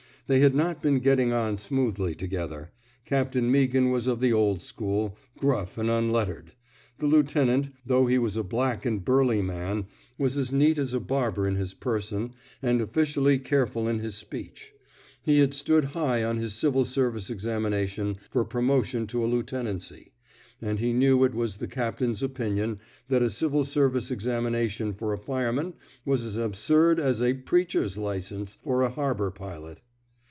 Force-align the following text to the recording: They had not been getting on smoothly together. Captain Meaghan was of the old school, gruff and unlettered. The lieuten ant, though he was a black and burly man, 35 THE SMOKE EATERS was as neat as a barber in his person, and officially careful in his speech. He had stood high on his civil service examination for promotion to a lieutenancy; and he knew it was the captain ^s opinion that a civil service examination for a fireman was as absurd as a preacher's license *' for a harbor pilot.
They 0.27 0.39
had 0.39 0.55
not 0.55 0.81
been 0.81 0.99
getting 0.99 1.33
on 1.33 1.57
smoothly 1.57 2.15
together. 2.15 2.71
Captain 3.03 3.51
Meaghan 3.51 3.91
was 3.91 4.07
of 4.07 4.21
the 4.21 4.31
old 4.31 4.61
school, 4.61 5.17
gruff 5.37 5.77
and 5.77 5.89
unlettered. 5.89 6.53
The 6.99 7.05
lieuten 7.05 7.49
ant, 7.49 7.71
though 7.85 8.05
he 8.05 8.17
was 8.17 8.37
a 8.37 8.43
black 8.43 8.85
and 8.85 9.03
burly 9.03 9.41
man, 9.41 9.75
35 9.75 9.75
THE 9.75 9.75
SMOKE 9.75 9.99
EATERS 9.99 10.19
was 10.23 10.37
as 10.37 10.51
neat 10.53 10.77
as 10.77 10.93
a 10.93 10.99
barber 11.01 11.47
in 11.49 11.55
his 11.57 11.73
person, 11.73 12.31
and 12.61 12.79
officially 12.79 13.39
careful 13.39 13.89
in 13.89 13.99
his 13.99 14.15
speech. 14.15 14.71
He 15.21 15.39
had 15.39 15.53
stood 15.53 15.83
high 15.83 16.23
on 16.23 16.37
his 16.37 16.53
civil 16.53 16.85
service 16.85 17.29
examination 17.29 18.15
for 18.29 18.45
promotion 18.45 19.07
to 19.07 19.25
a 19.25 19.27
lieutenancy; 19.27 20.13
and 20.61 20.79
he 20.79 20.93
knew 20.93 21.25
it 21.25 21.35
was 21.35 21.57
the 21.57 21.67
captain 21.67 22.13
^s 22.13 22.23
opinion 22.23 22.79
that 23.09 23.21
a 23.21 23.29
civil 23.29 23.65
service 23.65 24.11
examination 24.11 24.93
for 24.93 25.11
a 25.11 25.17
fireman 25.19 25.73
was 26.05 26.23
as 26.23 26.37
absurd 26.37 27.01
as 27.01 27.21
a 27.21 27.33
preacher's 27.33 27.97
license 27.97 28.57
*' 28.59 28.63
for 28.63 28.81
a 28.83 28.89
harbor 28.91 29.29
pilot. 29.29 29.81